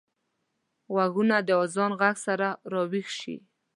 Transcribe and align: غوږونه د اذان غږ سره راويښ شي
غوږونه 0.93 1.35
د 1.47 1.49
اذان 1.63 1.91
غږ 1.99 2.15
سره 2.27 2.47
راويښ 2.71 3.07
شي 3.19 3.35